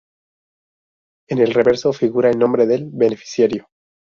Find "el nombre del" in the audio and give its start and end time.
2.31-2.89